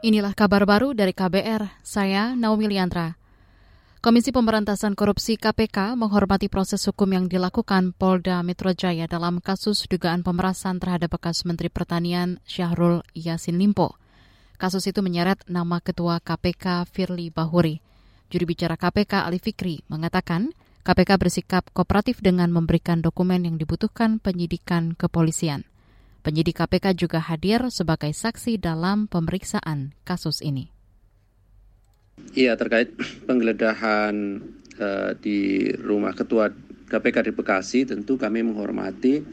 Inilah 0.00 0.32
kabar 0.32 0.64
baru 0.64 0.96
dari 0.96 1.12
KBR, 1.12 1.84
saya 1.84 2.32
Naomi 2.32 2.72
Liandra. 2.72 3.20
Komisi 4.00 4.32
Pemberantasan 4.32 4.96
Korupsi 4.96 5.36
KPK 5.36 5.92
menghormati 5.92 6.48
proses 6.48 6.80
hukum 6.88 7.12
yang 7.12 7.28
dilakukan 7.28 7.92
Polda 7.92 8.40
Metro 8.40 8.72
Jaya 8.72 9.04
dalam 9.04 9.44
kasus 9.44 9.84
dugaan 9.92 10.24
pemerasan 10.24 10.80
terhadap 10.80 11.20
bekas 11.20 11.44
Menteri 11.44 11.68
Pertanian 11.68 12.40
Syahrul 12.48 13.04
Yasin 13.12 13.60
Limpo. 13.60 14.00
Kasus 14.56 14.88
itu 14.88 15.04
menyeret 15.04 15.44
nama 15.52 15.84
Ketua 15.84 16.16
KPK 16.24 16.88
Firly 16.88 17.28
Bahuri. 17.28 17.84
Juri 18.32 18.48
bicara 18.48 18.80
KPK 18.80 19.28
Ali 19.28 19.36
Fikri 19.36 19.84
mengatakan 19.92 20.56
KPK 20.80 21.20
bersikap 21.20 21.68
kooperatif 21.76 22.24
dengan 22.24 22.48
memberikan 22.48 23.04
dokumen 23.04 23.44
yang 23.44 23.60
dibutuhkan 23.60 24.16
penyidikan 24.16 24.96
kepolisian. 24.96 25.68
Penyidik 26.20 26.60
KPK 26.60 26.92
juga 27.00 27.16
hadir 27.16 27.64
sebagai 27.72 28.12
saksi 28.12 28.60
dalam 28.60 29.08
pemeriksaan 29.08 29.96
kasus 30.04 30.44
ini. 30.44 30.68
Iya, 32.36 32.60
terkait 32.60 32.92
penggeledahan 33.24 34.44
uh, 34.76 35.16
di 35.16 35.72
rumah 35.80 36.12
ketua 36.12 36.52
KPK 36.92 37.30
di 37.30 37.32
Bekasi, 37.32 37.80
tentu 37.88 38.20
kami 38.20 38.44
menghormati 38.44 39.24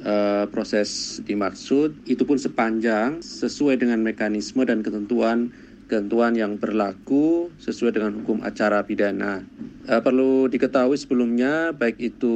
uh, 0.00 0.48
proses 0.48 1.20
dimaksud, 1.20 2.08
itu 2.08 2.24
pun 2.24 2.40
sepanjang 2.40 3.20
sesuai 3.20 3.76
dengan 3.76 4.00
mekanisme 4.00 4.64
dan 4.64 4.80
ketentuan 4.80 5.52
ketentuan 5.84 6.32
yang 6.32 6.56
berlaku 6.56 7.52
sesuai 7.60 7.92
dengan 7.92 8.16
hukum 8.16 8.40
acara 8.40 8.80
pidana. 8.80 9.44
Uh, 9.84 10.00
perlu 10.00 10.48
diketahui 10.48 10.96
sebelumnya 10.96 11.76
baik 11.76 12.00
itu 12.00 12.34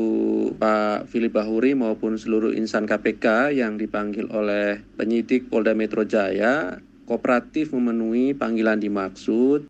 Pak 0.61 1.09
Philip 1.09 1.33
Bahuri 1.33 1.73
maupun 1.73 2.20
seluruh 2.20 2.52
insan 2.52 2.84
KPK 2.84 3.56
yang 3.56 3.80
dipanggil 3.80 4.29
oleh 4.29 4.84
penyidik 5.01 5.48
Polda 5.48 5.73
Metro 5.73 6.05
Jaya 6.05 6.77
kooperatif 7.09 7.73
memenuhi 7.73 8.37
panggilan 8.37 8.77
dimaksud. 8.77 9.65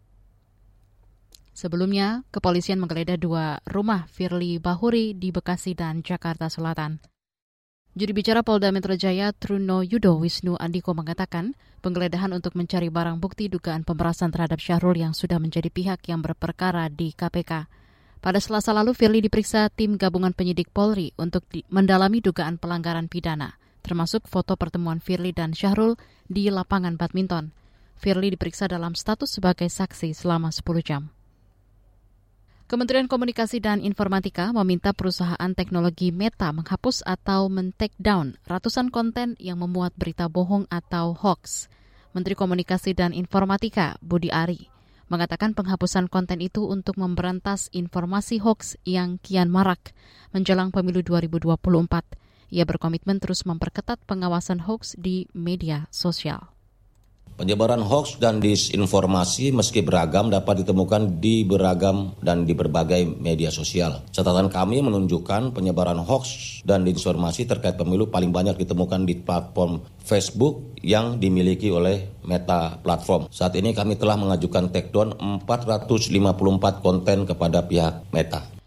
Sebelumnya, 1.55 2.27
kepolisian 2.35 2.83
menggeledah 2.83 3.19
dua 3.19 3.63
rumah 3.63 4.11
Firly 4.11 4.59
Bahuri 4.59 5.15
di 5.15 5.31
Bekasi 5.31 5.79
dan 5.79 6.03
Jakarta 6.03 6.51
Selatan. 6.51 6.99
Juri 7.97 8.13
bicara 8.13 8.45
Polda 8.45 8.69
Metro 8.69 8.93
Jaya 8.93 9.33
Truno 9.33 9.81
Yudo 9.81 10.21
Wisnu 10.21 10.61
Andiko 10.61 10.93
mengatakan 10.93 11.57
penggeledahan 11.81 12.29
untuk 12.37 12.53
mencari 12.53 12.93
barang 12.93 13.17
bukti 13.17 13.49
dugaan 13.49 13.81
pemerasan 13.81 14.29
terhadap 14.29 14.61
Syahrul 14.61 15.01
yang 15.01 15.17
sudah 15.17 15.41
menjadi 15.41 15.73
pihak 15.73 16.05
yang 16.05 16.21
berperkara 16.21 16.93
di 16.93 17.17
KPK. 17.17 17.65
Pada 18.21 18.45
selasa 18.45 18.77
lalu, 18.77 18.93
Firly 18.93 19.25
diperiksa 19.25 19.73
tim 19.73 19.97
gabungan 19.97 20.37
penyidik 20.37 20.69
Polri 20.69 21.17
untuk 21.17 21.49
mendalami 21.73 22.21
dugaan 22.21 22.61
pelanggaran 22.61 23.09
pidana, 23.09 23.57
termasuk 23.81 24.29
foto 24.29 24.59
pertemuan 24.61 25.01
Firly 25.01 25.33
dan 25.33 25.57
Syahrul 25.57 25.97
di 26.29 26.53
lapangan 26.53 27.01
badminton. 27.01 27.57
Firly 27.97 28.37
diperiksa 28.37 28.69
dalam 28.69 28.93
status 28.95 29.33
sebagai 29.33 29.67
saksi 29.73 30.13
selama 30.13 30.53
10 30.53 30.85
jam. 30.85 31.09
Kementerian 32.69 33.09
Komunikasi 33.09 33.65
dan 33.65 33.81
Informatika 33.81 34.53
meminta 34.53 34.93
perusahaan 34.93 35.57
teknologi 35.57 36.13
Meta 36.13 36.53
menghapus 36.53 37.01
atau 37.01 37.49
men-take 37.49 37.97
down 37.97 38.37
ratusan 38.45 38.93
konten 38.93 39.41
yang 39.41 39.65
memuat 39.65 39.97
berita 39.97 40.29
bohong 40.29 40.69
atau 40.69 41.17
hoax. 41.17 41.73
Menteri 42.13 42.37
Komunikasi 42.37 42.93
dan 42.93 43.17
Informatika 43.17 43.97
Budi 44.05 44.29
Ari 44.29 44.69
mengatakan 45.09 45.57
penghapusan 45.57 46.13
konten 46.13 46.45
itu 46.45 46.69
untuk 46.69 47.01
memberantas 47.01 47.73
informasi 47.73 48.37
hoax 48.37 48.77
yang 48.85 49.17
kian 49.17 49.49
marak 49.49 49.97
menjelang 50.37 50.69
pemilu 50.69 51.01
2024. 51.01 51.57
Ia 52.53 52.69
berkomitmen 52.69 53.17
terus 53.17 53.49
memperketat 53.49 53.97
pengawasan 54.05 54.69
hoax 54.69 54.93
di 55.01 55.25
media 55.33 55.89
sosial. 55.89 56.58
Penyebaran 57.39 57.87
hoax 57.87 58.19
dan 58.19 58.43
disinformasi 58.43 59.55
meski 59.55 59.87
beragam 59.87 60.27
dapat 60.27 60.67
ditemukan 60.67 61.23
di 61.23 61.47
beragam 61.47 62.19
dan 62.19 62.43
di 62.43 62.51
berbagai 62.51 63.07
media 63.15 63.55
sosial. 63.55 64.03
Catatan 64.11 64.51
kami 64.51 64.83
menunjukkan 64.83 65.55
penyebaran 65.55 66.03
hoax 66.03 66.59
dan 66.67 66.83
disinformasi 66.83 67.47
terkait 67.47 67.79
pemilu 67.79 68.11
paling 68.11 68.35
banyak 68.35 68.59
ditemukan 68.59 69.07
di 69.07 69.23
platform 69.23 69.87
Facebook 70.03 70.75
yang 70.83 71.23
dimiliki 71.23 71.71
oleh 71.71 72.11
Meta 72.27 72.75
Platform. 72.83 73.31
Saat 73.31 73.55
ini 73.55 73.71
kami 73.71 73.95
telah 73.95 74.19
mengajukan 74.19 74.75
takedown 74.75 75.15
454 75.47 76.83
konten 76.83 77.23
kepada 77.23 77.63
pihak 77.71 78.11
Meta. 78.11 78.58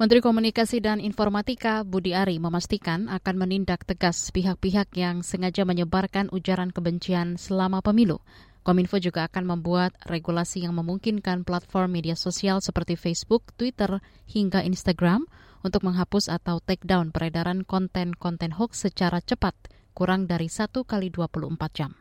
Menteri 0.00 0.24
Komunikasi 0.24 0.80
dan 0.80 0.96
Informatika 0.96 1.84
Budi 1.84 2.16
Ari 2.16 2.40
memastikan 2.40 3.04
akan 3.12 3.36
menindak 3.36 3.84
tegas 3.84 4.32
pihak-pihak 4.32 4.88
yang 4.96 5.20
sengaja 5.20 5.68
menyebarkan 5.68 6.32
ujaran 6.32 6.72
kebencian 6.72 7.36
selama 7.36 7.84
pemilu. 7.84 8.16
Kominfo 8.64 8.96
juga 8.96 9.28
akan 9.28 9.44
membuat 9.44 9.92
regulasi 10.08 10.64
yang 10.64 10.72
memungkinkan 10.80 11.44
platform 11.44 12.00
media 12.00 12.16
sosial 12.16 12.64
seperti 12.64 12.96
Facebook, 12.96 13.52
Twitter, 13.60 14.00
hingga 14.24 14.64
Instagram 14.64 15.28
untuk 15.60 15.84
menghapus 15.84 16.32
atau 16.32 16.64
take 16.64 16.88
down 16.88 17.12
peredaran 17.12 17.60
konten-konten 17.68 18.56
hoax 18.56 18.88
secara 18.88 19.20
cepat, 19.20 19.52
kurang 19.92 20.24
dari 20.24 20.48
1 20.48 20.80
kali 20.80 21.12
24 21.12 21.76
jam. 21.76 21.92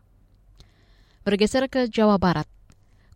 Bergeser 1.28 1.68
ke 1.68 1.92
Jawa 1.92 2.16
Barat, 2.16 2.48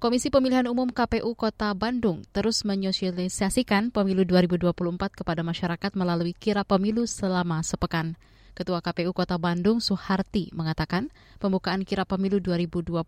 Komisi 0.03 0.27
Pemilihan 0.27 0.67
Umum 0.67 0.91
KPU 0.91 1.31
Kota 1.31 1.71
Bandung 1.71 2.27
terus 2.35 2.67
menyosialisasikan 2.67 3.87
pemilu 3.87 4.27
2024 4.27 4.75
kepada 5.15 5.47
masyarakat 5.47 5.95
melalui 5.95 6.35
kira 6.35 6.67
pemilu 6.67 7.07
selama 7.07 7.63
sepekan. 7.63 8.19
Ketua 8.51 8.83
KPU 8.83 9.15
Kota 9.15 9.39
Bandung 9.39 9.79
Suharti 9.79 10.51
mengatakan 10.51 11.07
pembukaan 11.39 11.87
kira 11.87 12.03
pemilu 12.03 12.43
2024 12.43 12.99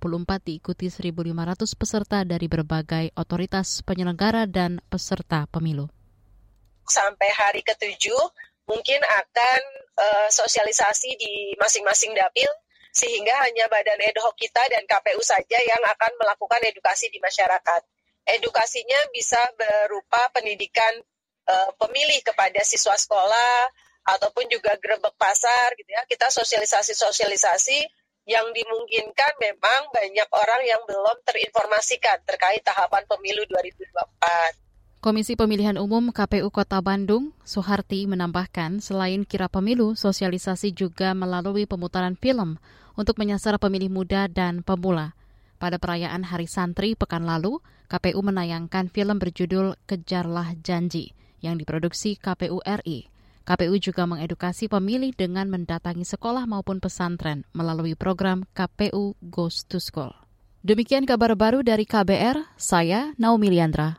diikuti 0.47 0.87
1.500 0.87 1.75
peserta 1.75 2.23
dari 2.23 2.47
berbagai 2.47 3.11
otoritas 3.19 3.83
penyelenggara 3.83 4.47
dan 4.47 4.79
peserta 4.87 5.51
pemilu. 5.51 5.91
Sampai 6.87 7.27
hari 7.35 7.59
ketujuh 7.59 8.23
mungkin 8.71 9.03
akan 9.03 9.61
uh, 9.99 10.27
sosialisasi 10.31 11.11
di 11.19 11.59
masing-masing 11.59 12.15
dapil 12.15 12.47
sehingga 12.95 13.35
hanya 13.43 13.67
badan 13.67 13.99
ad 13.99 14.15
hoc 14.23 14.39
kita 14.39 14.63
dan 14.71 14.87
KPU 14.87 15.19
saja 15.19 15.59
yang 15.59 15.83
akan 15.83 16.11
melakukan 16.15 16.63
edukasi 16.63 17.11
di 17.11 17.19
masyarakat. 17.19 17.83
Edukasinya 18.23 19.11
bisa 19.11 19.37
berupa 19.59 20.31
pendidikan 20.31 21.03
uh, 21.51 21.69
pemilih 21.75 22.23
kepada 22.23 22.63
siswa 22.63 22.95
sekolah 22.95 23.67
ataupun 24.15 24.47
juga 24.47 24.79
gerebek 24.79 25.11
pasar 25.19 25.75
gitu 25.75 25.91
ya. 25.91 26.07
Kita 26.07 26.31
sosialisasi-sosialisasi 26.31 27.83
yang 28.25 28.47
dimungkinkan 28.55 29.43
memang 29.43 29.91
banyak 29.91 30.29
orang 30.31 30.61
yang 30.63 30.81
belum 30.87 31.19
terinformasikan 31.27 32.23
terkait 32.23 32.63
tahapan 32.63 33.03
pemilu 33.11 33.43
2024. 33.51 34.65
Komisi 35.03 35.37
Pemilihan 35.37 35.77
Umum 35.77 36.09
KPU 36.09 36.49
Kota 36.49 36.81
Bandung, 36.81 37.29
Soeharti 37.45 38.09
menambahkan 38.09 38.81
selain 38.81 39.21
kira 39.21 39.45
pemilu, 39.45 39.93
sosialisasi 39.93 40.73
juga 40.73 41.13
melalui 41.13 41.69
pemutaran 41.69 42.17
film 42.17 42.57
untuk 42.99 43.19
menyasar 43.21 43.59
pemilih 43.61 43.91
muda 43.91 44.27
dan 44.27 44.63
pemula. 44.65 45.13
Pada 45.55 45.79
perayaan 45.79 46.27
Hari 46.27 46.47
Santri 46.51 46.99
pekan 46.99 47.23
lalu, 47.23 47.63
KPU 47.87 48.19
menayangkan 48.19 48.91
film 48.91 49.21
berjudul 49.21 49.79
Kejarlah 49.87 50.57
Janji 50.59 51.15
yang 51.39 51.55
diproduksi 51.55 52.17
KPU 52.17 52.59
RI. 52.65 53.07
KPU 53.45 53.77
juga 53.77 54.09
mengedukasi 54.09 54.65
pemilih 54.65 55.13
dengan 55.13 55.45
mendatangi 55.53 56.01
sekolah 56.01 56.49
maupun 56.49 56.81
pesantren 56.81 57.45
melalui 57.53 57.93
program 57.93 58.41
KPU 58.57 59.13
Goes 59.21 59.69
to 59.69 59.77
School. 59.77 60.09
Demikian 60.65 61.05
kabar 61.05 61.37
baru 61.37 61.61
dari 61.61 61.85
KBR, 61.85 62.57
saya 62.57 63.13
Naomi 63.21 63.53
Liandra. 63.53 63.93